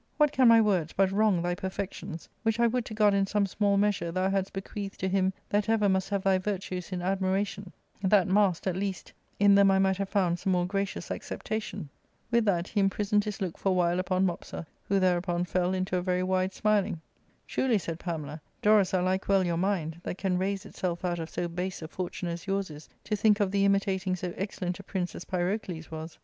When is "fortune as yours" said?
21.87-22.71